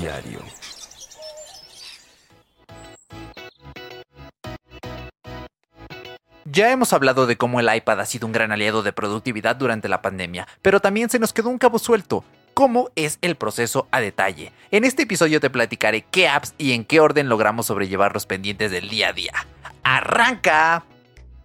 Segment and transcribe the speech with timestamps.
[0.00, 0.40] Diario.
[6.46, 9.88] Ya hemos hablado de cómo el iPad ha sido un gran aliado de productividad durante
[9.88, 12.24] la pandemia, pero también se nos quedó un cabo suelto.
[12.54, 14.52] ¿Cómo es el proceso a detalle?
[14.70, 18.70] En este episodio te platicaré qué apps y en qué orden logramos sobrellevar los pendientes
[18.70, 19.32] del día a día.
[19.82, 20.84] ¡Arranca!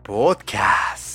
[0.01, 1.14] Podcast.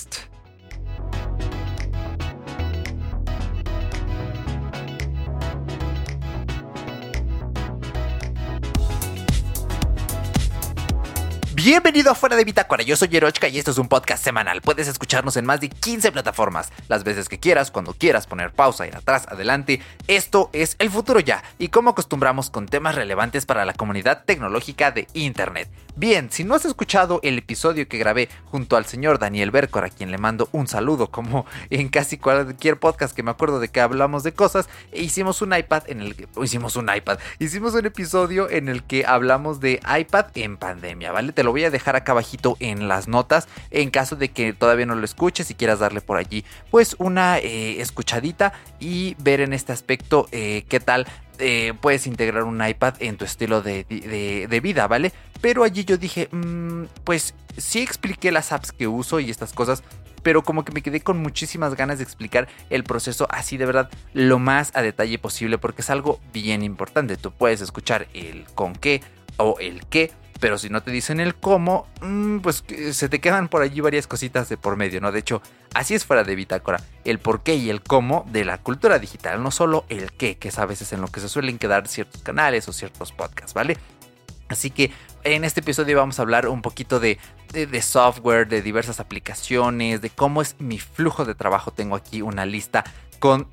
[11.62, 14.62] Bienvenido a Fuera de Bitácora, yo soy Yerochka y esto es un podcast semanal.
[14.62, 18.86] Puedes escucharnos en más de 15 plataformas, las veces que quieras, cuando quieras, poner pausa,
[18.86, 19.82] ir atrás, adelante.
[20.06, 24.90] Esto es el futuro ya y como acostumbramos con temas relevantes para la comunidad tecnológica
[24.90, 25.68] de Internet.
[26.00, 29.90] Bien, si no has escuchado el episodio que grabé junto al señor Daniel Bercor, a
[29.90, 33.82] quien le mando un saludo, como en casi cualquier podcast que me acuerdo de que
[33.82, 38.48] hablamos de cosas, hicimos un iPad en el que hicimos un iPad, hicimos un episodio
[38.48, 41.34] en el que hablamos de iPad en pandemia, ¿vale?
[41.34, 44.86] Te lo voy a dejar acá abajito en las notas en caso de que todavía
[44.86, 49.52] no lo escuches y quieras darle por allí pues una eh, escuchadita y ver en
[49.52, 51.06] este aspecto eh, qué tal
[51.40, 55.12] eh, puedes integrar un iPad en tu estilo de, vida, ¿vale?
[55.40, 59.82] Pero allí yo dije, mm, pues sí expliqué las apps que uso y estas cosas,
[60.22, 63.88] pero como que me quedé con muchísimas ganas de explicar el proceso así de verdad
[64.12, 67.16] lo más a detalle posible porque es algo bien importante.
[67.16, 69.02] Tú puedes escuchar el con qué
[69.38, 73.48] o el qué, pero si no te dicen el cómo, mm, pues se te quedan
[73.48, 75.12] por allí varias cositas de por medio, ¿no?
[75.12, 75.42] De hecho,
[75.74, 79.42] así es fuera de Bitácora, el por qué y el cómo de la cultura digital,
[79.42, 82.22] no solo el qué, que es a veces en lo que se suelen quedar ciertos
[82.22, 83.76] canales o ciertos podcasts, ¿vale?
[84.48, 84.90] Así que
[85.22, 87.18] en este episodio vamos a hablar un poquito de,
[87.52, 91.70] de, software, de diversas aplicaciones, de cómo es mi flujo de trabajo.
[91.70, 92.84] Tengo aquí una lista
[93.20, 93.46] con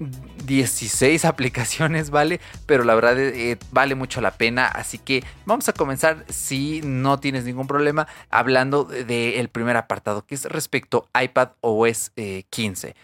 [0.45, 2.39] 16 aplicaciones, ¿vale?
[2.65, 7.19] Pero la verdad eh, vale mucho la pena, así que vamos a comenzar si no
[7.19, 12.11] tienes ningún problema hablando del primer apartado que es respecto a iPad OS
[12.49, 12.87] 15.
[12.87, 12.95] Eh,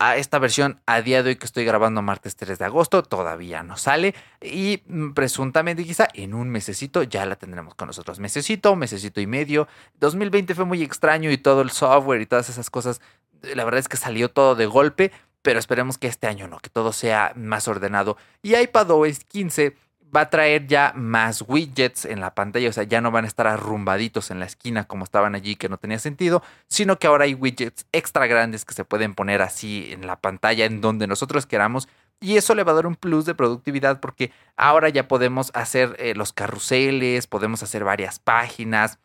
[0.00, 3.64] a esta versión a día de hoy que estoy grabando martes 3 de agosto todavía
[3.64, 8.20] no sale y mm, presuntamente quizá en un mesecito ya la tendremos con nosotros.
[8.20, 9.66] Mesecito, mesecito y medio.
[9.98, 13.00] 2020 fue muy extraño y todo el software y todas esas cosas,
[13.42, 15.10] la verdad es que salió todo de golpe
[15.42, 18.16] pero esperemos que este año no, que todo sea más ordenado.
[18.42, 19.76] Y iPadOS 15
[20.14, 23.28] va a traer ya más widgets en la pantalla, o sea, ya no van a
[23.28, 27.24] estar arrumbaditos en la esquina como estaban allí, que no tenía sentido, sino que ahora
[27.24, 31.46] hay widgets extra grandes que se pueden poner así en la pantalla en donde nosotros
[31.46, 31.88] queramos.
[32.20, 35.94] Y eso le va a dar un plus de productividad porque ahora ya podemos hacer
[35.98, 38.98] eh, los carruseles, podemos hacer varias páginas,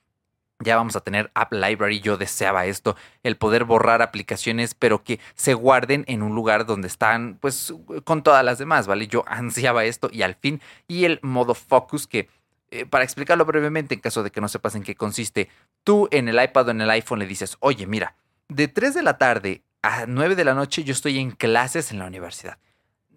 [0.64, 2.00] ya vamos a tener App Library.
[2.00, 6.88] Yo deseaba esto, el poder borrar aplicaciones, pero que se guarden en un lugar donde
[6.88, 9.08] están, pues, con todas las demás, ¿vale?
[9.08, 12.30] Yo ansiaba esto y al fin, y el modo focus que,
[12.72, 15.50] eh, para explicarlo brevemente, en caso de que no sepas en qué consiste,
[15.84, 18.16] tú en el iPad o en el iPhone le dices, oye, mira,
[18.50, 22.00] de 3 de la tarde a 9 de la noche yo estoy en clases en
[22.00, 22.58] la universidad.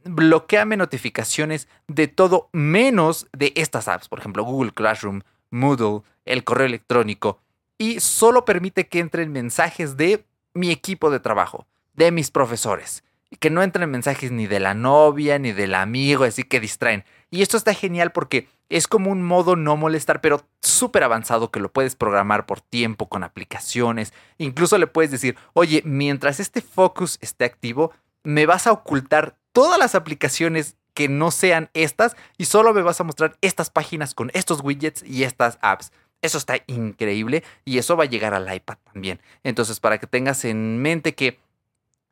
[0.05, 6.66] Bloqueame notificaciones de todo menos de estas apps, por ejemplo, Google Classroom, Moodle, el correo
[6.66, 7.41] electrónico
[7.78, 13.04] y solo permite que entren mensajes de mi equipo de trabajo, de mis profesores.
[13.41, 17.04] Que no entren mensajes ni de la novia ni del amigo, así que distraen.
[17.31, 21.60] Y esto está genial porque es como un modo no molestar, pero súper avanzado que
[21.60, 24.12] lo puedes programar por tiempo con aplicaciones.
[24.38, 27.92] Incluso le puedes decir, oye, mientras este focus esté activo,
[28.22, 33.00] me vas a ocultar todas las aplicaciones que no sean estas y solo me vas
[33.00, 35.92] a mostrar estas páginas con estos widgets y estas apps.
[36.22, 39.21] Eso está increíble y eso va a llegar al iPad también.
[39.44, 41.38] Entonces, para que tengas en mente que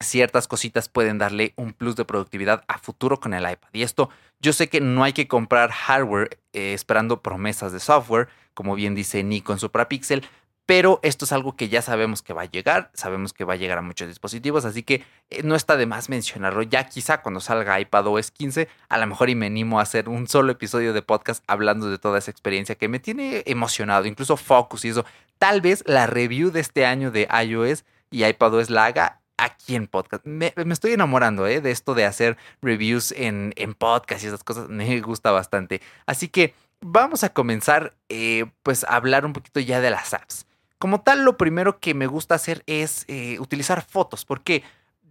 [0.00, 3.68] ciertas cositas pueden darle un plus de productividad a futuro con el iPad.
[3.72, 4.10] Y esto,
[4.40, 8.94] yo sé que no hay que comprar hardware eh, esperando promesas de software, como bien
[8.94, 10.24] dice Nico en Suprapixel,
[10.66, 13.56] pero esto es algo que ya sabemos que va a llegar, sabemos que va a
[13.56, 16.62] llegar a muchos dispositivos, así que eh, no está de más mencionarlo.
[16.62, 20.08] Ya quizá cuando salga iPad OS 15, a lo mejor y me animo a hacer
[20.08, 24.36] un solo episodio de podcast hablando de toda esa experiencia que me tiene emocionado, incluso
[24.36, 25.04] Focus y eso.
[25.38, 29.86] Tal vez la review de este año de iOS y iPadOS la haga aquí en
[29.86, 30.24] podcast.
[30.24, 31.60] Me, estoy enamorando ¿eh?
[31.60, 34.68] de esto de hacer reviews en, en podcast y esas cosas.
[34.68, 35.82] Me gusta bastante.
[36.06, 40.46] Así que vamos a comenzar eh, pues a hablar un poquito ya de las apps.
[40.84, 44.62] Como tal, lo primero que me gusta hacer es eh, utilizar fotos, porque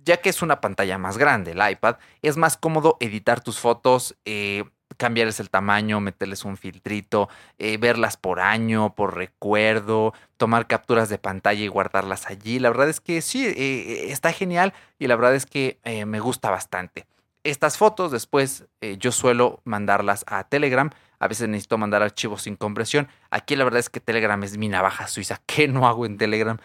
[0.06, 4.16] ya que es una pantalla más grande, el iPad, es más cómodo editar tus fotos,
[4.24, 4.66] eh,
[4.98, 7.28] cambiarles el tamaño, meterles un filtrito,
[7.58, 12.60] eh, verlas por año, por recuerdo, tomar capturas de pantalla y guardarlas allí.
[12.60, 17.08] La verdad es que sí, está genial y la verdad es que me gusta bastante.
[17.44, 18.66] estas fotos, después
[19.00, 20.92] yo suelo mandarlas a Telegram.
[21.24, 23.08] A veces necesito mandar archivos sin compresión.
[23.30, 25.40] Aquí la verdad es que Telegram es mi navaja suiza.
[25.46, 26.58] ¿Qué no hago en Telegram?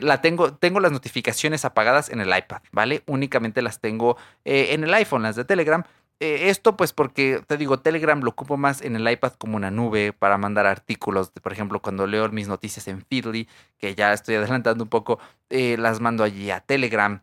[0.00, 3.04] la tengo, tengo las notificaciones apagadas en el iPad, ¿vale?
[3.06, 5.84] Únicamente las tengo eh, en el iPhone, las de Telegram.
[6.18, 9.70] Eh, esto pues porque te digo, Telegram lo ocupo más en el iPad como una
[9.70, 11.30] nube para mandar artículos.
[11.30, 13.48] Por ejemplo, cuando leo mis noticias en Feedly,
[13.78, 15.20] que ya estoy adelantando un poco,
[15.50, 17.20] eh, las mando allí a Telegram.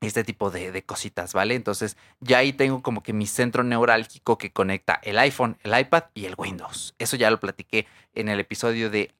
[0.00, 1.54] Este tipo de, de, cositas, ¿vale?
[1.54, 6.04] Entonces ya ahí tengo como que mi centro neurálgico que conecta el iPhone, el iPad
[6.14, 6.94] y el Windows.
[6.98, 9.14] Eso ya lo platiqué en el episodio de,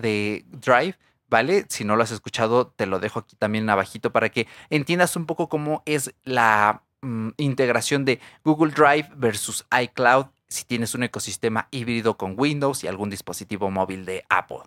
[0.00, 0.96] de Drive,
[1.28, 1.66] ¿vale?
[1.68, 5.26] Si no lo has escuchado, te lo dejo aquí también abajito para que entiendas un
[5.26, 11.68] poco cómo es la Mm, integración de Google Drive versus iCloud si tienes un ecosistema
[11.70, 14.60] híbrido con Windows y algún dispositivo móvil de Apple.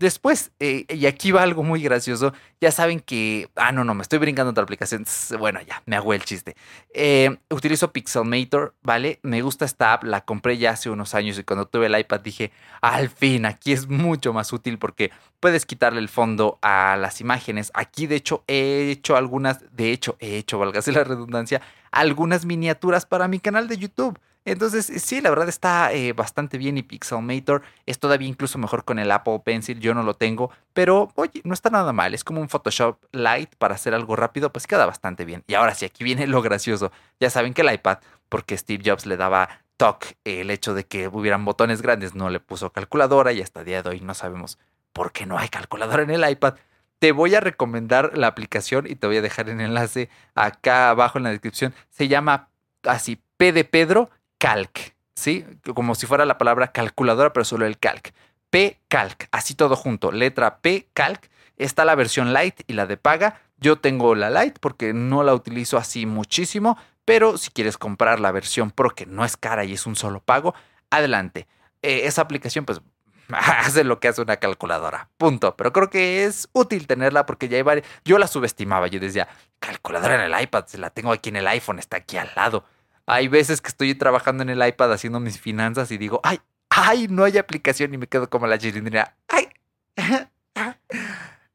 [0.00, 4.00] Después, eh, y aquí va algo muy gracioso, ya saben que, ah, no, no, me
[4.00, 5.04] estoy brincando otra aplicación,
[5.38, 6.56] bueno, ya, me hago el chiste.
[6.94, 9.20] Eh, utilizo Pixelmator, ¿vale?
[9.22, 12.20] Me gusta esta app, la compré ya hace unos años y cuando tuve el iPad
[12.20, 12.50] dije,
[12.80, 17.70] al fin, aquí es mucho más útil porque puedes quitarle el fondo a las imágenes.
[17.74, 21.60] Aquí, de hecho, he hecho algunas, de hecho, he hecho, valgase la redundancia,
[21.90, 24.18] algunas miniaturas para mi canal de YouTube.
[24.44, 28.98] Entonces, sí, la verdad está eh, bastante bien y Pixelmator es todavía incluso mejor con
[28.98, 29.80] el Apple Pencil.
[29.80, 32.14] Yo no lo tengo, pero oye, no está nada mal.
[32.14, 35.44] Es como un Photoshop Lite para hacer algo rápido, pues queda bastante bien.
[35.46, 36.90] Y ahora sí, aquí viene lo gracioso.
[37.20, 37.98] Ya saben que el iPad,
[38.28, 42.38] porque Steve Jobs le daba toque el hecho de que hubieran botones grandes, no le
[42.38, 44.58] puso calculadora y hasta el día de hoy no sabemos
[44.92, 46.54] por qué no hay calculadora en el iPad.
[46.98, 51.16] Te voy a recomendar la aplicación y te voy a dejar el enlace acá abajo
[51.16, 51.74] en la descripción.
[51.88, 52.50] Se llama
[52.82, 54.10] así P de Pedro
[54.40, 55.44] Calc, ¿sí?
[55.74, 58.14] Como si fuera la palabra calculadora, pero solo el calc.
[58.48, 60.12] P Calc, así todo junto.
[60.12, 61.30] Letra P Calc.
[61.58, 63.42] Está la versión light y la de paga.
[63.58, 68.32] Yo tengo la light porque no la utilizo así muchísimo, pero si quieres comprar la
[68.32, 70.54] versión Pro que no es cara y es un solo pago,
[70.88, 71.46] adelante.
[71.82, 72.80] Eh, esa aplicación pues
[73.28, 75.10] hace lo que hace una calculadora.
[75.18, 75.54] Punto.
[75.54, 77.86] Pero creo que es útil tenerla porque ya hay varias.
[78.06, 78.86] Yo la subestimaba.
[78.86, 79.28] Yo decía,
[79.58, 82.64] calculadora en el iPad, la tengo aquí en el iPhone, está aquí al lado.
[83.06, 87.08] Hay veces que estoy trabajando en el iPad haciendo mis finanzas y digo, ay, ay,
[87.08, 89.14] no hay aplicación y me quedo como la chilindrina.
[89.28, 89.48] Ay,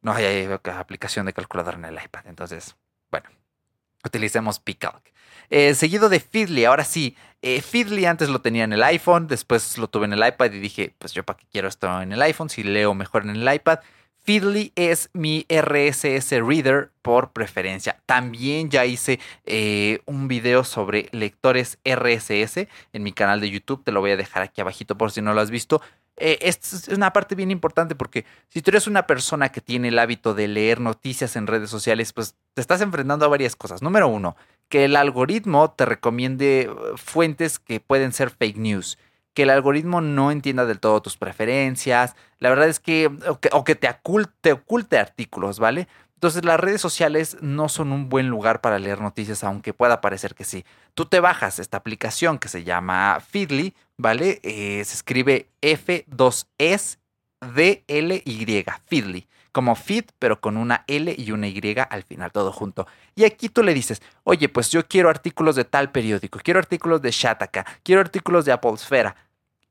[0.01, 0.47] no hay,
[0.77, 2.27] aplicación de calculadora en el iPad.
[2.27, 2.75] Entonces,
[3.11, 3.29] bueno,
[4.03, 5.13] utilicemos Picalc.
[5.49, 9.77] Eh, seguido de Feedly, ahora sí, eh, Feedly antes lo tenía en el iPhone, después
[9.77, 12.21] lo tuve en el iPad y dije, pues yo para qué quiero esto en el
[12.21, 13.79] iPhone, si leo mejor en el iPad.
[14.25, 18.01] Feedly es mi RSS Reader por preferencia.
[18.07, 23.83] También ya hice eh, un video sobre lectores RSS en mi canal de YouTube.
[23.83, 25.79] Te lo voy a dejar aquí abajito por si no lo has visto.
[26.17, 29.99] Eh, es una parte bien importante porque si tú eres una persona que tiene el
[29.99, 33.83] hábito de leer noticias en redes sociales, pues te estás enfrentando a varias cosas.
[33.83, 34.35] Número uno,
[34.69, 38.97] que el algoritmo te recomiende eh, fuentes que pueden ser fake news
[39.35, 42.15] que el algoritmo no entienda del todo tus preferencias.
[42.39, 43.11] La verdad es que,
[43.51, 45.87] o que, te, oculte, artículos, ¿vale?
[46.15, 50.33] Entonces las redes sociales no son un buen lugar para leer noticias, aunque pueda parecer
[50.33, 50.65] que sí.
[50.93, 54.39] Tú te bajas esta aplicación que se llama Feedly, ¿vale?
[54.41, 56.97] Eh, se escribe F2S
[57.53, 59.27] D-L-Y, Feedly.
[59.51, 62.87] Como Feed, pero con una L y una Y al final, todo junto.
[63.15, 67.01] Y aquí tú le dices, oye, pues yo quiero artículos de tal periódico, quiero artículos
[67.01, 69.15] de Shataka, quiero artículos de Apolsfera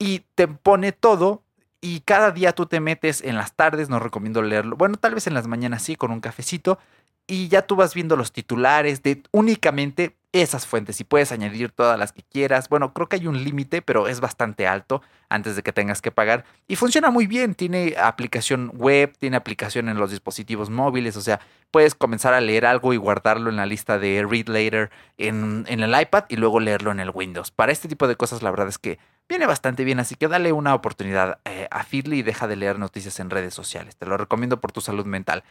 [0.04, 1.42] y te pone todo
[1.80, 5.26] y cada día tú te metes en las tardes, no recomiendo leerlo, bueno, tal vez
[5.26, 6.78] en las mañanas sí, con un cafecito,
[7.26, 11.98] y ya tú vas viendo los titulares de únicamente esas fuentes y puedes añadir todas
[11.98, 12.68] las que quieras.
[12.68, 16.10] Bueno, creo que hay un límite, pero es bastante alto antes de que tengas que
[16.10, 16.44] pagar.
[16.66, 21.40] Y funciona muy bien, tiene aplicación web, tiene aplicación en los dispositivos móviles, o sea,
[21.70, 26.00] puedes comenzar a leer algo y guardarlo en la lista de Read Later en, el
[26.00, 27.52] iPad y luego leerlo en el Windows.
[27.52, 30.52] Para este tipo de cosas la verdad es que viene bastante bien, así que dale
[30.52, 33.96] una oportunidad eh, a Feedly y deja de leer noticias en redes sociales.
[33.96, 35.44] Te lo recomiendo por tu salud mental.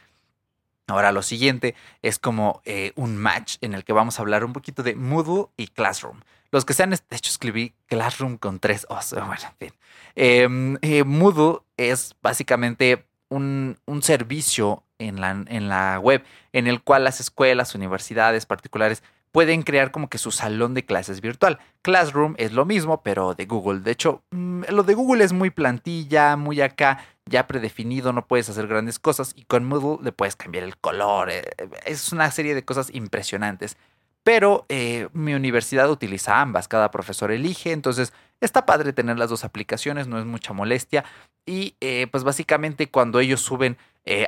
[0.87, 4.53] Ahora lo siguiente es como eh, un match en el que vamos a hablar un
[4.53, 6.19] poquito de Moodle y Classroom.
[6.51, 9.73] Los que sean, de hecho escribí Classroom con tres O's, bueno, en fin.
[10.15, 17.03] Em, eh, Moodle es básicamente un, servicio en la, en la web en el cual
[17.05, 19.01] las escuelas, universidades particulares
[19.33, 21.57] pueden crear como que su salón de clases virtual.
[21.81, 23.79] Classroom es lo mismo, pero de Google.
[23.79, 28.47] De hecho, mm, lo de Google es muy plantilla, muy acá, ya predefinido, no puedes
[28.49, 31.31] hacer grandes cosas y con Moodle le puedes cambiar el color.
[31.31, 31.43] Eh,
[31.83, 33.75] es una serie de cosas impresionantes.
[34.23, 39.43] Pero eh, mi universidad utiliza ambas, cada profesor elige, entonces está padre tener las dos
[39.43, 41.03] aplicaciones, no es mucha molestia.
[41.45, 43.77] Y eh, pues básicamente cuando ellos suben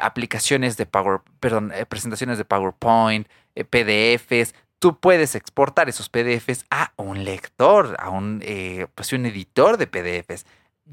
[0.02, 7.24] aplicaciones de Power, perdón, presentaciones de PowerPoint, PDFs, tú puedes exportar esos PDFs a un
[7.24, 10.46] lector, a un, eh, pues un editor de PDFs.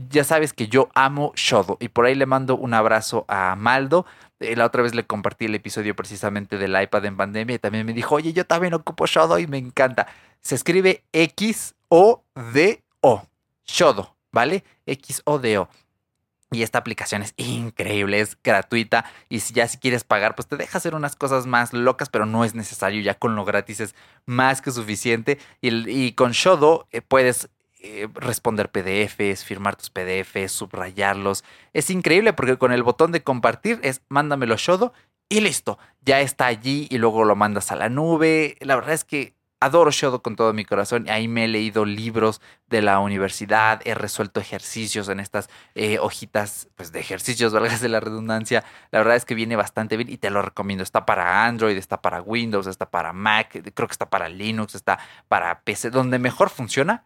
[0.09, 4.07] Ya sabes que yo amo Shodo y por ahí le mando un abrazo a Maldo.
[4.41, 7.85] Eh, la otra vez le compartí el episodio precisamente del iPad en pandemia y también
[7.85, 10.07] me dijo, oye, yo también ocupo Shodo y me encanta.
[10.41, 12.23] Se escribe X-O-D-O.
[13.65, 14.65] Shodo, ¿vale?
[14.87, 15.69] X-O-D-O.
[16.53, 19.05] Y esta aplicación es increíble, es gratuita.
[19.29, 22.27] Y si ya si quieres pagar, pues te deja hacer unas cosas más locas, pero
[22.27, 23.03] no es necesario.
[23.03, 23.95] Ya con lo gratis es
[24.27, 25.39] más que suficiente.
[25.61, 27.49] Y, con Shodo eh, puedes
[27.81, 31.43] eh, responder PDFs, firmar tus PDFs, subrayarlos.
[31.73, 34.93] Es increíble porque con el botón de compartir es mándamelo Shodo
[35.29, 35.79] y listo.
[36.03, 38.57] Ya está allí y luego lo mandas a la nube.
[38.61, 41.09] La verdad es que adoro Shodo con todo mi corazón.
[41.09, 46.69] Ahí me he leído libros de la universidad, he resuelto ejercicios en estas eh, hojitas
[46.75, 48.65] pues, de ejercicios, valgas de la redundancia.
[48.91, 50.83] La verdad es que viene bastante bien y te lo recomiendo.
[50.83, 54.99] Está para Android, está para Windows, está para Mac, creo que está para Linux, está
[55.29, 55.91] para PC.
[55.91, 57.05] Donde mejor funciona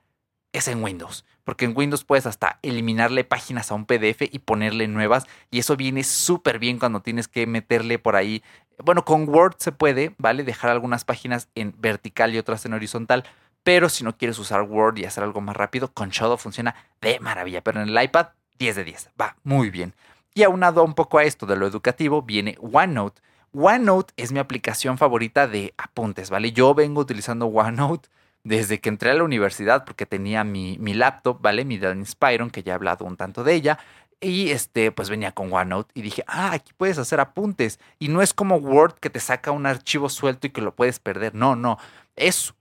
[0.52, 4.88] es en Windows, porque en Windows puedes hasta eliminarle páginas a un PDF y ponerle
[4.88, 8.42] nuevas y eso viene súper bien cuando tienes que meterle por ahí
[8.84, 10.44] bueno, con Word se puede, ¿vale?
[10.44, 13.24] Dejar algunas páginas en vertical y otras en horizontal.
[13.62, 17.18] Pero si no quieres usar Word y hacer algo más rápido, con Shadow funciona de
[17.20, 17.62] maravilla.
[17.62, 18.28] Pero en el iPad,
[18.58, 19.10] 10 de 10.
[19.20, 19.94] Va muy bien.
[20.34, 23.22] Y aunado un poco a esto de lo educativo, viene OneNote.
[23.52, 26.52] OneNote es mi aplicación favorita de apuntes, ¿vale?
[26.52, 28.08] Yo vengo utilizando OneNote
[28.44, 31.64] desde que entré a la universidad porque tenía mi, mi laptop, ¿vale?
[31.64, 33.78] Mi Dell Inspiron, que ya he hablado un tanto de ella.
[34.20, 37.78] Y este, pues venía con OneNote y dije, ah, aquí puedes hacer apuntes.
[37.98, 40.98] Y no es como Word que te saca un archivo suelto y que lo puedes
[40.98, 41.34] perder.
[41.34, 41.78] No, no.
[42.16, 42.54] Es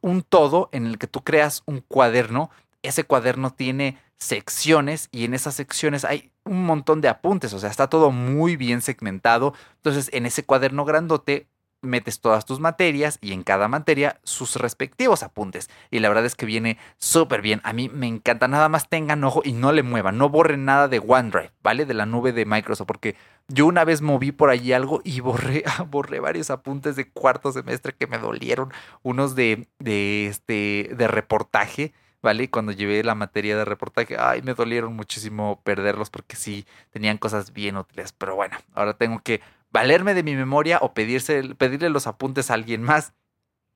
[0.00, 2.50] un todo en el que tú creas un cuaderno.
[2.82, 7.52] Ese cuaderno tiene secciones y en esas secciones hay un montón de apuntes.
[7.52, 9.54] O sea, está todo muy bien segmentado.
[9.76, 11.46] Entonces, en ese cuaderno grandote
[11.82, 15.70] metes todas tus materias y en cada materia sus respectivos apuntes.
[15.90, 17.60] Y la verdad es que viene súper bien.
[17.64, 18.48] A mí me encanta.
[18.48, 20.18] Nada más tengan ojo y no le muevan.
[20.18, 21.86] No borren nada de OneDrive, ¿vale?
[21.86, 22.86] De la nube de Microsoft.
[22.86, 23.16] Porque
[23.48, 27.94] yo una vez moví por allí algo y borré, borré varios apuntes de cuarto semestre
[27.94, 28.72] que me dolieron.
[29.02, 31.92] Unos de, de, este, de reportaje.
[32.22, 32.50] ¿vale?
[32.50, 37.52] Cuando llevé la materia de reportaje, ay, me dolieron muchísimo perderlos porque sí, tenían cosas
[37.52, 38.12] bien útiles.
[38.12, 39.40] Pero bueno, ahora tengo que
[39.70, 43.12] valerme de mi memoria o pedirse, pedirle los apuntes a alguien más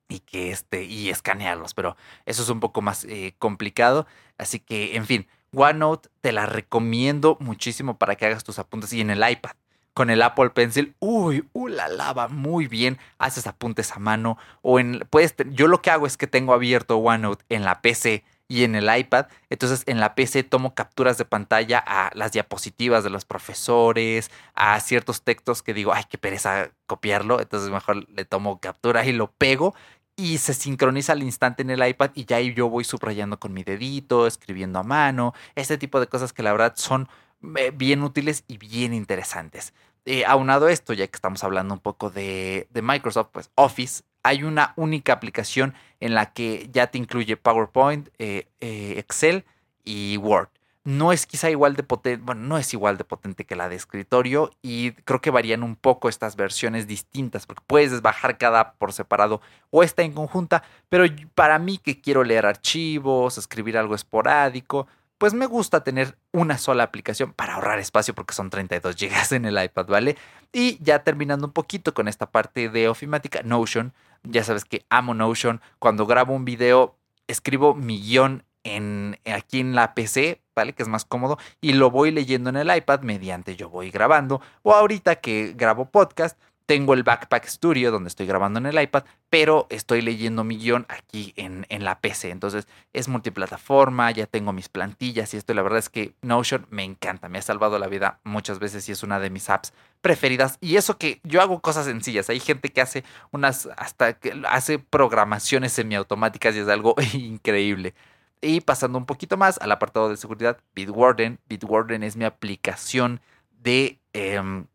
[0.09, 4.07] y que este y escanearlos, pero eso es un poco más eh, complicado,
[4.39, 9.01] así que en fin, OneNote te la recomiendo muchísimo para que hagas tus apuntes y
[9.01, 9.53] en el iPad.
[9.93, 14.79] Con el Apple Pencil, uy, uh, la lava muy bien, haces apuntes a mano o
[14.79, 18.65] en puedes yo lo que hago es que tengo abierto OneNote en la PC y
[18.65, 19.27] en el iPad.
[19.49, 24.79] Entonces en la PC tomo capturas de pantalla a las diapositivas de los profesores, a
[24.81, 27.41] ciertos textos que digo, ay, qué pereza copiarlo.
[27.41, 29.75] Entonces mejor le tomo captura y lo pego
[30.17, 33.53] y se sincroniza al instante en el iPad y ya ahí yo voy subrayando con
[33.55, 37.09] mi dedito, escribiendo a mano, este tipo de cosas que la verdad son
[37.57, 39.75] eh, bien útiles y bien interesantes.
[40.07, 44.43] Eh, aunado esto, ya que estamos hablando un poco de, de Microsoft, pues Office hay
[44.43, 49.45] una única aplicación en la que ya te incluye PowerPoint, eh, eh, Excel
[49.85, 50.49] y Word.
[50.83, 53.77] No es quizá igual de potente, bueno, no es igual de potente que la de
[53.77, 58.95] escritorio y creo que varían un poco estas versiones distintas porque puedes bajar cada por
[58.95, 64.87] separado o está en conjunta, pero para mí que quiero leer archivos, escribir algo esporádico,
[65.21, 69.45] pues me gusta tener una sola aplicación para ahorrar espacio porque son 32 GB en
[69.45, 70.17] el iPad, ¿vale?
[70.51, 75.13] Y ya terminando un poquito con esta parte de ofimática, Notion, ya sabes que amo
[75.13, 76.97] Notion, cuando grabo un video
[77.29, 80.73] escribo mi guion en, aquí en la PC, ¿vale?
[80.73, 84.41] Que es más cómodo, y lo voy leyendo en el iPad mediante yo voy grabando,
[84.63, 89.03] o ahorita que grabo podcast, tengo el Backpack Studio donde estoy grabando en el iPad,
[89.29, 92.31] pero estoy leyendo mi guion aquí en, en, la PC.
[92.31, 95.53] Entonces es multiplataforma, ya tengo mis plantillas y esto.
[95.53, 98.93] La verdad es que Notion me encanta, me ha salvado la vida muchas veces y
[98.93, 100.59] es una de mis apps preferidas.
[100.61, 102.31] Y eso que yo hago cosas sencillas.
[102.31, 107.95] Hay gente que hace unas, hasta que hace programaciones semiautomáticas y es algo increíble.
[108.43, 111.41] Y pasando un poquito más al apartado de seguridad, Bitwarden.
[111.49, 113.21] Bitwarden es mi aplicación
[113.61, 113.99] de...
[114.13, 114.67] Em,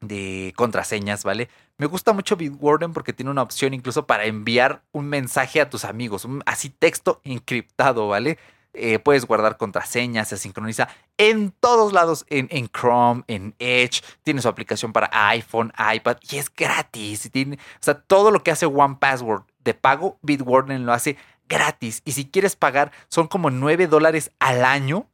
[0.00, 1.48] de contraseñas, ¿vale?
[1.78, 5.84] Me gusta mucho Bitwarden porque tiene una opción incluso para enviar un mensaje a tus
[5.84, 8.38] amigos, así texto encriptado, ¿vale?
[8.78, 14.42] Eh, puedes guardar contraseñas, se sincroniza en todos lados, en, en, Chrome, en Edge, tiene
[14.42, 17.30] su aplicación para iPhone, iPad y es gratis.
[17.32, 21.16] Tiene, o sea, todo lo que hace One Password de pago, Bitwarden lo hace
[21.48, 22.02] gratis.
[22.04, 25.08] Y si quieres pagar, son como 9 dólares al año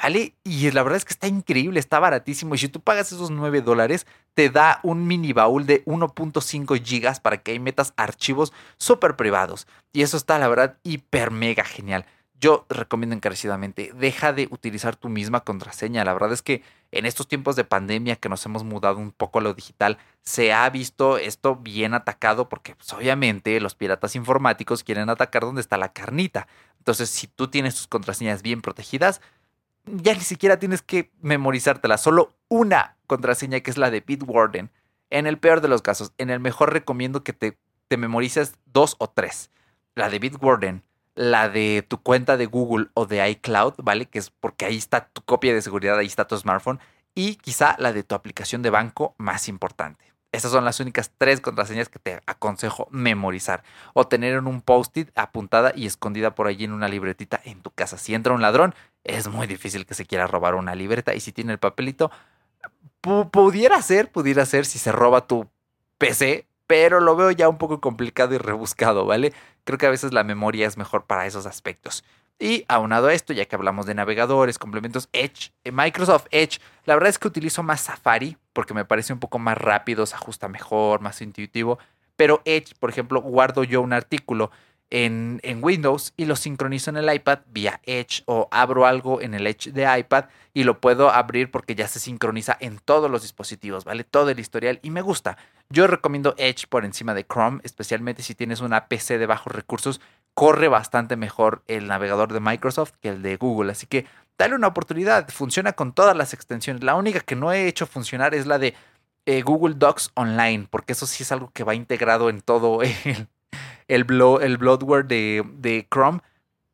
[0.00, 0.34] ¿vale?
[0.44, 2.54] Y la verdad es que está increíble, está baratísimo.
[2.54, 7.20] Y si tú pagas esos 9 dólares, te da un mini baúl de 1.5 gigas
[7.20, 9.66] para que metas archivos súper privados.
[9.92, 12.06] Y eso está, la verdad, hiper mega genial.
[12.40, 16.04] Yo recomiendo encarecidamente, deja de utilizar tu misma contraseña.
[16.04, 16.62] La verdad es que
[16.92, 20.52] en estos tiempos de pandemia que nos hemos mudado un poco a lo digital, se
[20.52, 25.76] ha visto esto bien atacado porque pues, obviamente los piratas informáticos quieren atacar donde está
[25.78, 26.46] la carnita.
[26.78, 29.20] Entonces, si tú tienes tus contraseñas bien protegidas,
[29.92, 34.70] ya ni siquiera tienes que memorizártela, solo una contraseña que es la de Bitwarden.
[35.10, 38.96] En el peor de los casos, en el mejor recomiendo que te, te memorices dos
[38.98, 39.50] o tres.
[39.94, 40.82] La de Bitwarden,
[41.14, 44.06] la de tu cuenta de Google o de iCloud, ¿vale?
[44.06, 46.78] Que es porque ahí está tu copia de seguridad, ahí está tu smartphone.
[47.14, 50.08] Y quizá la de tu aplicación de banco más importante.
[50.30, 53.64] Esas son las únicas tres contraseñas que te aconsejo memorizar
[53.94, 57.70] o tener en un post-it apuntada y escondida por allí en una libretita en tu
[57.70, 57.96] casa.
[57.96, 58.74] Si entra un ladrón,
[59.04, 62.10] es muy difícil que se quiera robar una libreta y si tiene el papelito,
[63.30, 65.48] pudiera ser, pudiera ser si se roba tu
[65.98, 69.32] PC, pero lo veo ya un poco complicado y rebuscado, ¿vale?
[69.64, 72.04] Creo que a veces la memoria es mejor para esos aspectos.
[72.38, 76.94] Y aunado a esto, ya que hablamos de navegadores, complementos, Edge, eh, Microsoft Edge, la
[76.94, 80.48] verdad es que utilizo más Safari porque me parece un poco más rápido, se ajusta
[80.48, 81.78] mejor, más intuitivo.
[82.16, 84.50] Pero Edge, por ejemplo, guardo yo un artículo
[84.90, 89.34] en, en, Windows y lo sincronizo en el iPad vía Edge o abro algo en
[89.34, 93.22] el Edge de iPad y lo puedo abrir porque ya se sincroniza en todos los
[93.22, 94.04] dispositivos, ¿vale?
[94.04, 95.36] Todo el historial y me gusta.
[95.68, 100.00] Yo recomiendo Edge por encima de Chrome, especialmente si tienes una PC de bajos recursos,
[100.34, 104.06] corre bastante mejor el navegador de Microsoft que el de Google, así que
[104.38, 106.82] dale una oportunidad, funciona con todas las extensiones.
[106.82, 108.74] La única que no he hecho funcionar es la de
[109.26, 113.28] eh, Google Docs Online, porque eso sí es algo que va integrado en todo el
[113.88, 114.06] el,
[114.42, 116.20] el bloatware de, de Chrome.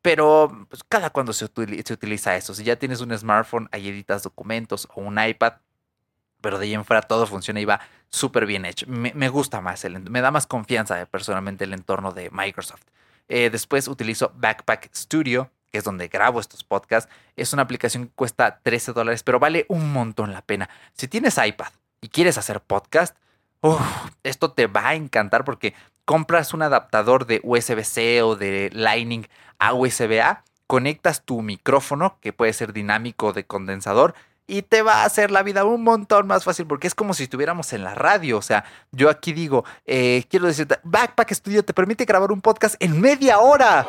[0.01, 2.53] Pero pues, cada cuando se, se, utiliza eso.
[2.53, 5.53] Si ya tienes un smartphone, ahí editas documentos o un iPad.
[6.41, 7.79] Pero de ahí en fuera todo funciona y va
[8.09, 8.85] súper bien hecho.
[8.87, 12.83] Me, gusta más, el, me da más confianza eh, personalmente el entorno de Microsoft.
[13.27, 17.11] Eh, después utilizo Backpack Studio, que es donde grabo estos podcasts.
[17.35, 20.69] Es una aplicación que cuesta 13 dólares, pero vale un montón la pena.
[20.93, 23.17] Si tienes iPad y quieres hacer podcast,
[24.23, 25.73] esto te va a encantar porque
[26.05, 29.27] compras un adaptador de USB-C o de Lightning
[29.59, 34.13] a USB-A, conectas tu micrófono, que puede ser dinámico de condensador,
[34.47, 37.23] y te va a hacer la vida un montón más fácil porque es como si
[37.23, 38.37] estuviéramos en la radio.
[38.37, 42.75] O sea, yo aquí digo, eh, quiero decirte, Backpack Studio te permite grabar un podcast
[42.79, 43.87] en media hora.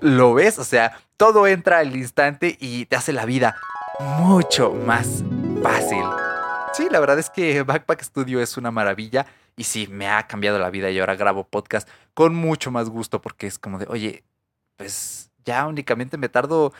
[0.00, 0.58] ¿Lo ves?
[0.58, 3.56] O sea, todo entra al instante y te hace la vida
[3.98, 5.22] mucho más
[5.62, 6.29] fácil.
[6.72, 9.26] Sí, la verdad es que Backpack Studio es una maravilla.
[9.56, 13.20] Y sí, me ha cambiado la vida y ahora grabo podcast con mucho más gusto
[13.20, 14.24] porque es como de, oye,
[14.76, 16.72] pues ya únicamente me tardo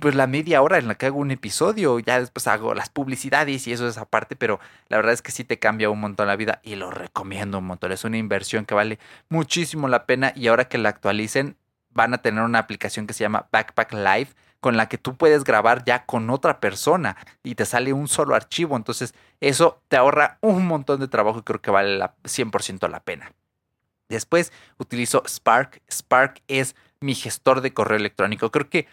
[0.00, 3.66] pues la media hora en la que hago un episodio, ya después hago las publicidades
[3.66, 6.36] y eso es aparte, pero la verdad es que sí te cambia un montón la
[6.36, 7.90] vida y lo recomiendo un montón.
[7.90, 11.56] Es una inversión que vale muchísimo la pena y ahora que la actualicen
[11.90, 14.28] van a tener una aplicación que se llama Backpack Live
[14.64, 18.34] con la que tú puedes grabar ya con otra persona y te sale un solo
[18.34, 18.78] archivo.
[18.78, 23.00] Entonces eso te ahorra un montón de trabajo y creo que vale la 100% la
[23.00, 23.30] pena.
[24.08, 25.82] Después utilizo Spark.
[25.92, 28.50] Spark es mi gestor de correo electrónico.
[28.50, 28.88] Creo que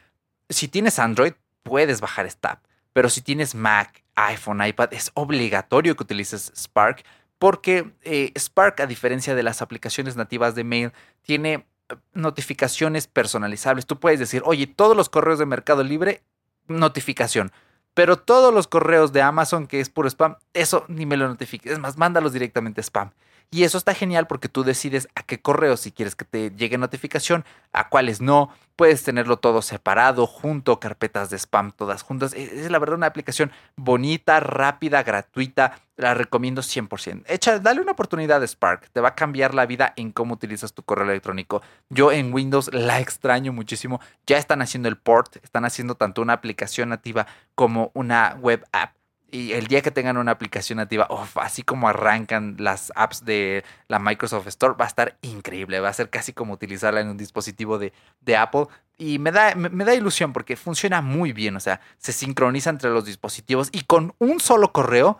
[0.49, 5.95] si tienes Android puedes bajar esta app, pero si tienes Mac, iPhone, iPad es obligatorio
[5.95, 7.05] que utilices Spark
[7.39, 11.65] porque eh, Spark, a diferencia de las aplicaciones nativas de mail, tiene
[12.13, 13.85] notificaciones personalizables.
[13.85, 16.23] Tú puedes decir, oye, todos los correos de Mercado Libre,
[16.67, 17.51] notificación.
[17.93, 21.73] Pero todos los correos de Amazon, que es puro spam, eso ni me lo notifiques.
[21.73, 23.11] Es más, mándalos directamente a spam.
[23.53, 26.77] Y eso está genial porque tú decides a qué correos si quieres que te llegue
[26.77, 28.49] notificación, a cuáles no.
[28.77, 32.33] Puedes tenerlo todo separado, junto, carpetas de spam todas juntas.
[32.33, 35.81] E, es la verdad una aplicación bonita, rápida, gratuita.
[35.97, 37.25] La recomiendo 100%.
[37.27, 38.89] Echa, dale una oportunidad a Spark.
[38.89, 41.61] Te va a cambiar la vida en cómo utilizas tu correo electrónico.
[41.89, 43.99] Yo en Windows la extraño muchísimo.
[44.25, 48.93] Ya están haciendo el port, están haciendo tanto una aplicación nativa como una web app
[49.31, 53.97] y el día que tengan una aplicación nativa, así como arrancan las apps de la
[53.97, 55.79] Microsoft Store, va a estar increíble.
[55.79, 57.93] Va a ser casi como utilizarla en un dispositivo de,
[58.37, 58.67] Apple.
[58.97, 61.55] Y me da, me, da ilusión porque funciona muy bien.
[61.55, 65.19] O sea, se sincroniza entre los dispositivos y con un solo correo.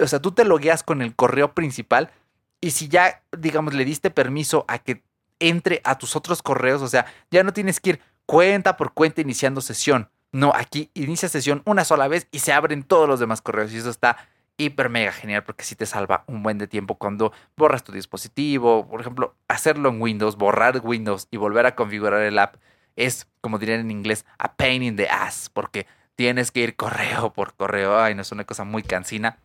[0.00, 2.10] O sea, tú te logueas con el correo principal.
[2.60, 5.04] Y si ya, digamos, le diste permiso a que
[5.38, 9.20] entre a tus otros correos, o sea, ya no tienes que ir cuenta por cuenta
[9.20, 13.42] iniciando sesión no, aquí inicia sesión una sola vez y se abren todos los demás
[13.42, 13.72] correos.
[13.72, 14.16] Y eso está
[14.56, 18.88] hiper mega genial porque sí te salva un buen de tiempo cuando borras tu dispositivo.
[18.88, 22.56] Por ejemplo, hacerlo en Windows, borrar Windows y volver a configurar el app
[22.96, 27.32] es, como dirían en inglés, a pain in the ass, porque tienes que ir correo
[27.32, 27.98] por correo.
[27.98, 29.38] Ay, no es una cosa muy cansina,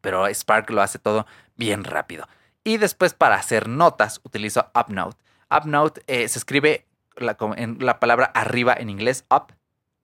[0.00, 2.26] pero Spark lo hace todo bien rápido.
[2.62, 5.18] Y después para hacer notas utilizo UpNote.
[5.50, 9.52] UpNote eh, se escribe la, en la palabra arriba en inglés, up,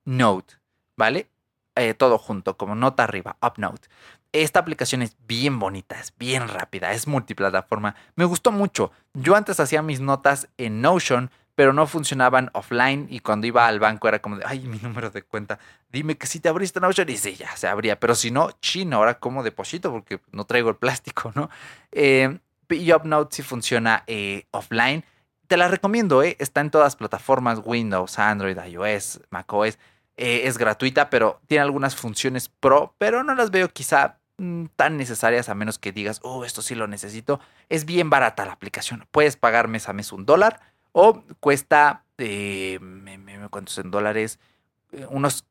[0.04, 0.54] note,
[0.96, 1.28] ¿vale?
[1.76, 3.88] Eh, todo junto, como nota arriba, UpNote.
[4.32, 7.96] Esta aplicación es bien bonita, es bien rápida, es multiplataforma.
[8.14, 8.92] Me gustó mucho.
[9.14, 13.80] Yo antes hacía mis notas en Notion, pero no funcionaban offline y cuando iba al
[13.80, 15.58] banco era como de, ay, mi número de cuenta,
[15.90, 18.96] dime que si te abriste Notion y sí, ya se abría, pero si no, chino,
[18.96, 21.50] ahora como deposito porque no traigo el plástico, ¿no?
[21.92, 25.04] Eh, y UpNote sí funciona eh, offline.
[25.50, 26.36] Te la recomiendo, ¿eh?
[26.38, 29.80] está en todas plataformas, Windows, Android, iOS, macOS.
[30.16, 34.96] Eh, es gratuita, pero tiene algunas funciones pro, pero no las veo quizá mm, tan
[34.96, 37.40] necesarias a menos que digas, oh, esto sí lo necesito.
[37.68, 39.08] Es bien barata la aplicación.
[39.10, 40.60] Puedes pagar mes a mes un dólar
[40.92, 42.78] o cuesta, eh,
[43.50, 44.38] ¿cuántos en dólares?
[44.92, 45.46] Eh, unos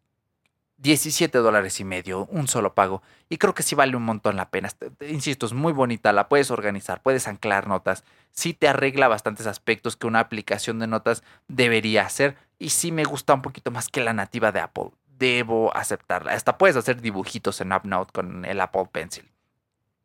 [0.81, 3.01] 17 dólares y medio, un solo pago.
[3.27, 4.69] Y creo que sí vale un montón la pena.
[5.01, 8.03] Insisto, es muy bonita, la puedes organizar, puedes anclar notas.
[8.31, 12.37] Sí te arregla bastantes aspectos que una aplicación de notas debería hacer.
[12.59, 14.91] Y sí me gusta un poquito más que la nativa de Apple.
[15.17, 16.31] Debo aceptarla.
[16.31, 19.29] Hasta puedes hacer dibujitos en UpNote con el Apple Pencil.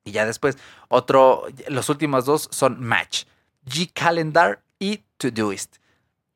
[0.03, 0.59] Y ya después,
[0.89, 3.25] otro, los últimos dos son Match,
[3.65, 5.77] G Calendar y Todoist.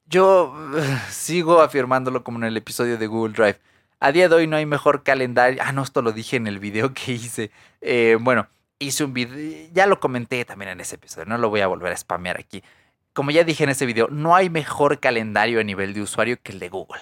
[0.06, 0.54] Yo
[1.10, 3.60] sigo afirmándolo como en el episodio de Google Drive
[4.00, 5.62] a día de hoy no hay mejor calendario.
[5.64, 7.50] Ah, no, esto lo dije en el video que hice.
[7.80, 11.60] Eh, bueno, hice un video, ya lo comenté también en ese episodio, no lo voy
[11.60, 12.62] a volver a spamear aquí.
[13.12, 16.52] Como ya dije en ese video, no hay mejor calendario a nivel de usuario que
[16.52, 17.00] el de Google.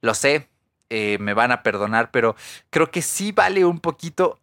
[0.00, 0.48] Lo sé,
[0.90, 2.36] eh, me van a perdonar, pero
[2.70, 4.38] creo que sí vale un poquito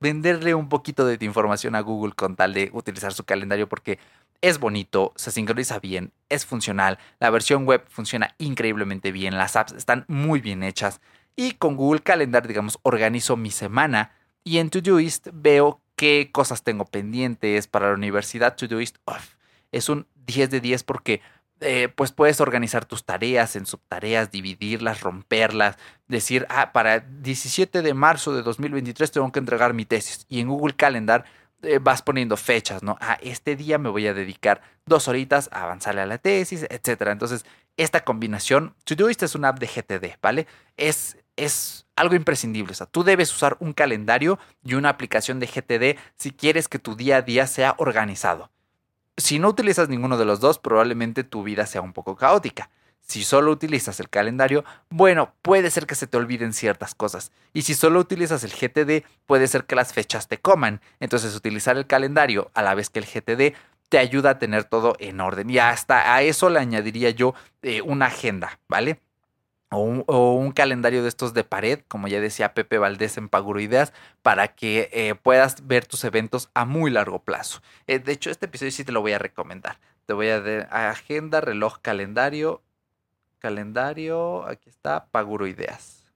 [0.00, 3.98] venderle un poquito de información a Google con tal de utilizar su calendario porque
[4.40, 9.72] es bonito, se sincroniza bien, es funcional, la versión web funciona increíblemente bien, las apps
[9.72, 11.00] están muy bien hechas
[11.36, 14.12] y con Google Calendar, digamos, organizo mi semana
[14.44, 18.56] y en Todoist veo qué cosas tengo pendientes para la universidad.
[18.56, 18.96] Todoist
[19.72, 21.20] es un 10 de 10 porque
[21.60, 27.94] eh, pues puedes organizar tus tareas en subtareas, dividirlas, romperlas, decir, ah, para 17 de
[27.94, 30.24] marzo de 2023 tengo que entregar mi tesis.
[30.28, 31.24] Y en Google Calendar
[31.62, 32.96] eh, vas poniendo fechas, ¿no?
[33.00, 37.08] Ah, este día me voy a dedicar dos horitas a avanzarle a la tesis, etc.
[37.08, 37.44] Entonces,
[37.76, 40.46] esta combinación, Todoist es una app de GTD, ¿vale?
[40.76, 42.72] Es, es algo imprescindible.
[42.72, 46.78] O sea, tú debes usar un calendario y una aplicación de GTD si quieres que
[46.78, 48.50] tu día a día sea organizado.
[49.16, 52.70] Si no utilizas ninguno de los dos, probablemente tu vida sea un poco caótica.
[53.08, 57.32] Si solo utilizas el calendario, bueno, puede ser que se te olviden ciertas cosas.
[57.54, 60.82] Y si solo utilizas el GTD, puede ser que las fechas te coman.
[61.00, 63.56] Entonces utilizar el calendario a la vez que el GTD
[63.88, 65.48] te ayuda a tener todo en orden.
[65.48, 69.00] Y hasta a eso le añadiría yo eh, una agenda, ¿vale?
[69.70, 73.94] O un, calendario de estos de pared, como ya decía Pepe Valdés en Paguro Ideas,
[74.22, 77.62] para que eh, puedas ver tus eventos a muy largo plazo.
[77.86, 79.78] Eh, de hecho, este episodio sí te lo voy a recomendar.
[80.04, 82.62] Te voy a dar agenda, reloj, calendario,
[83.38, 86.06] Calendario, aquí está, Paguro Ideas.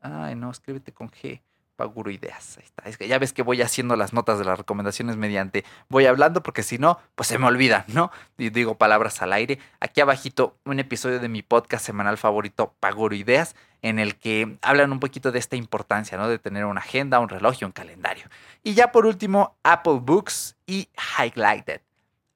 [0.00, 1.40] Ay, no, escríbete con G.
[1.76, 2.56] Paguro Ideas.
[2.58, 2.88] Ahí está.
[2.88, 6.42] Es que ya ves que voy haciendo las notas de las recomendaciones mediante voy hablando
[6.42, 8.10] porque si no, pues se me olvida, ¿no?
[8.38, 9.58] Y digo palabras al aire.
[9.78, 14.90] Aquí abajito un episodio de mi podcast semanal favorito, Paguro Ideas, en el que hablan
[14.90, 16.28] un poquito de esta importancia, ¿no?
[16.28, 18.24] De tener una agenda, un reloj y un calendario.
[18.62, 20.88] Y ya por último, Apple Books y
[21.18, 21.82] Highlighted.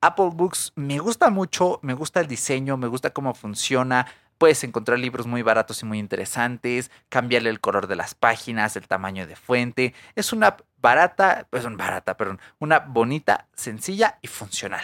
[0.03, 4.07] Apple Books me gusta mucho, me gusta el diseño, me gusta cómo funciona.
[4.39, 8.89] Puedes encontrar libros muy baratos y muy interesantes, cambiarle el color de las páginas, el
[8.89, 9.93] tamaño de fuente.
[10.15, 14.83] Es una barata, pues barata, perdón, una bonita, sencilla y funcional.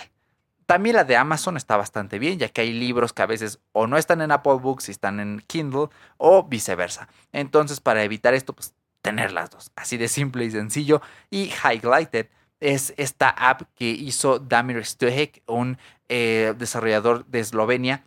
[0.66, 3.86] También la de Amazon está bastante bien, ya que hay libros que a veces o
[3.86, 7.08] no están en Apple Books y están en Kindle o viceversa.
[7.32, 9.70] Entonces, para evitar esto, pues tener las dos.
[9.76, 11.00] Así de simple y sencillo.
[11.30, 12.26] Y Highlighted
[12.60, 18.04] es esta app que hizo Damir Stojek, un eh, desarrollador de Eslovenia.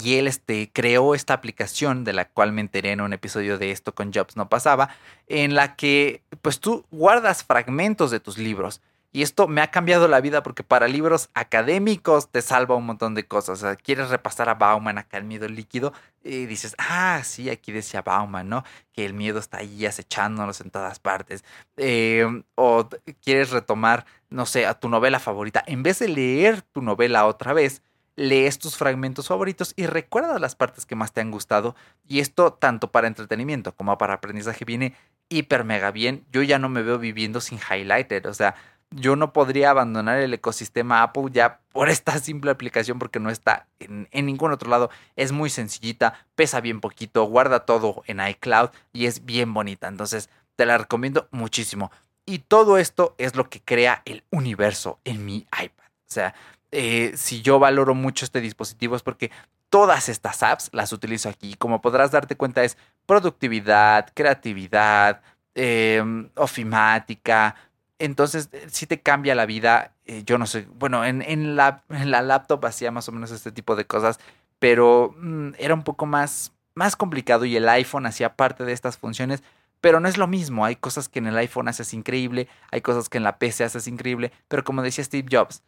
[0.00, 3.72] Y él este, creó esta aplicación de la cual me enteré en un episodio de
[3.72, 4.90] esto con Jobs no pasaba,
[5.26, 8.80] en la que pues tú guardas fragmentos de tus libros
[9.12, 13.14] y esto me ha cambiado la vida porque para libros académicos te salva un montón
[13.14, 13.58] de cosas.
[13.58, 15.92] O sea, quieres repasar a Bauman acá el miedo líquido
[16.22, 18.64] y dices, ah, sí, aquí decía Bauman, ¿no?
[18.92, 21.44] Que el miedo está ahí acechándonos en todas partes.
[21.76, 22.88] Em, o
[23.20, 25.64] quieres retomar, no sé, a tu novela favorita.
[25.66, 27.82] En vez de leer tu novela otra vez,
[28.16, 31.74] lees tus fragmentos favoritos y recuerdas las partes que más te han gustado.
[32.06, 34.94] Y esto tanto para entretenimiento como para aprendizaje viene
[35.30, 36.26] hiper mega bien.
[36.30, 38.26] Yo ya no me veo viviendo sin highlighter.
[38.26, 38.54] O sea,
[38.90, 43.66] yo no podría abandonar el ecosistema Apple ya por esta simple aplicación porque no está
[43.78, 44.90] en, ningún otro lado.
[45.16, 49.88] Es muy sencillita, pesa bien poquito, guarda todo en iCloud y es bien bonita.
[49.88, 51.90] Entonces te la recomiendo muchísimo.
[52.26, 55.86] Y todo esto es lo que crea el universo en mi iPad.
[55.86, 56.34] O sea,
[56.72, 59.30] eh, si yo valoro mucho este dispositivo es porque
[59.68, 61.54] todas estas apps las utilizo aquí.
[61.54, 62.76] Como podrás darte cuenta es
[63.06, 65.22] productividad, creatividad,
[65.54, 67.54] em, ofimática,
[68.00, 69.92] entonces, eh, sí te cambia la vida.
[70.06, 73.76] Eh, yo no sé, bueno, en, la, la, laptop hacía más o menos este tipo
[73.76, 74.18] de cosas,
[74.58, 78.96] pero mm, era un poco más, más complicado y el iPhone hacía parte de estas
[78.96, 79.42] funciones.
[79.80, 83.08] Pero no es lo mismo, hay cosas que en el iPhone haces increíble, hay cosas
[83.08, 85.62] que en la PC haces increíble, pero como decía Steve Jobs,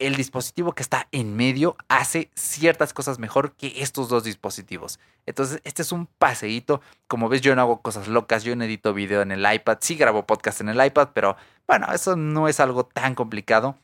[0.00, 4.98] el dispositivo que está en medio hace ciertas cosas mejor que estos dos dispositivos.
[5.26, 6.80] Entonces, este es un paseíto.
[7.06, 9.94] Como ves, yo no hago cosas locas, yo no edito video en el iPad, sí
[9.94, 11.36] grabo podcast en el iPad, pero
[11.68, 13.76] bueno, eso no es algo tan complicado.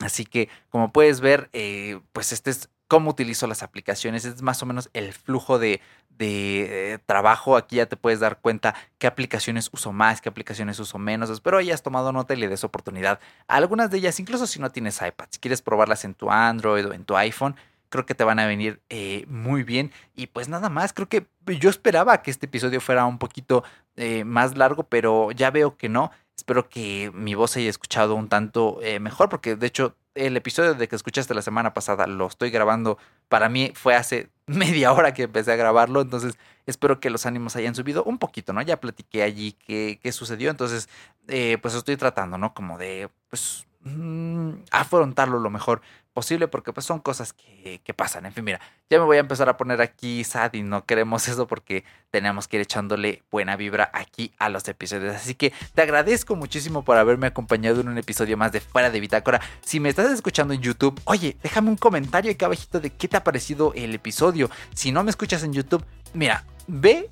[0.00, 4.62] Así que, como puedes ver, eh, pues este es cómo utilizo las aplicaciones, es más
[4.62, 7.56] o menos el flujo de, de, trabajo.
[7.56, 11.30] Aquí ya te puedes dar cuenta qué aplicaciones uso más, qué aplicaciones uso menos.
[11.30, 15.00] Espero hayas tomado nota y le des oportunidad algunas de ellas, incluso si no tienes
[15.00, 17.56] iPad, si quieres probarlas en tu Android o en tu iPhone.
[17.88, 19.92] Creo que te van a venir eh, muy bien.
[20.16, 23.62] Y pues nada más, creo que yo esperaba que este episodio fuera un poquito
[23.96, 26.10] eh, más largo, pero ya veo que no.
[26.36, 30.74] Espero que mi voz haya escuchado un tanto eh, mejor, porque de hecho el episodio
[30.74, 32.98] de que escuchaste la semana pasada lo estoy grabando.
[33.28, 37.56] Para mí fue hace media hora que empecé a grabarlo, entonces espero que los ánimos
[37.56, 38.62] hayan subido un poquito, ¿no?
[38.62, 40.88] Ya platiqué allí qué, qué sucedió, entonces
[41.28, 42.54] eh, pues estoy tratando, ¿no?
[42.54, 45.82] Como de, pues, mm, afrontarlo lo mejor
[46.14, 48.24] posible porque pues son cosas que, que, pasan.
[48.24, 51.28] En fin, mira, ya me voy a empezar a poner aquí sad y no queremos
[51.28, 55.14] eso porque tenemos que ir echándole buena vibra aquí a los episodios.
[55.14, 59.00] Así que te agradezco muchísimo por haberme acompañado en un episodio más de Fuera de
[59.00, 59.40] Bitácora.
[59.60, 63.16] Si me estás escuchando en YouTube, oye, déjame un comentario aquí abajito de qué te
[63.16, 64.48] ha parecido el episodio.
[64.74, 67.10] Si no me escuchas en YouTube, mira, ve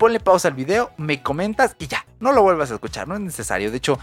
[0.00, 3.20] ponle pausa al video, me comentas y ya, no lo vuelvas a escuchar, no es
[3.20, 3.70] necesario.
[3.70, 3.98] De hecho,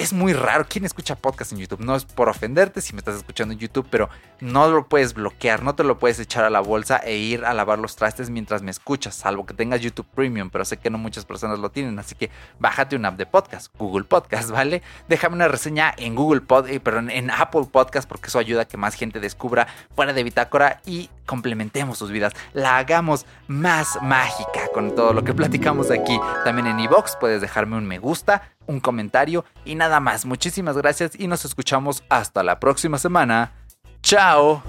[0.00, 0.64] es muy raro.
[0.66, 1.80] ¿Quién escucha podcast en YouTube?
[1.80, 4.08] No es por ofenderte si me estás escuchando en YouTube, pero
[4.40, 7.52] no lo puedes bloquear, no te lo puedes echar a la bolsa e ir a
[7.52, 10.96] lavar los trastes mientras me escuchas, salvo que tengas YouTube Premium, pero sé que no
[10.96, 14.80] muchas personas lo tienen, así que bájate una app de podcast, Google Podcast, ¿vale?
[15.06, 18.64] Déjame una reseña en Google Podcast, eh, perdón, en Apple Podcast, porque eso ayuda a
[18.64, 24.62] que más gente descubra fuera de Bitácora y complementemos sus vidas, la hagamos más mágica
[24.72, 26.18] con todo lo que platicamos aquí.
[26.44, 30.24] También en iBox puedes dejarme un me gusta, un comentario y nada más.
[30.24, 33.52] Muchísimas gracias y nos escuchamos hasta la próxima semana.
[34.02, 34.62] Chao.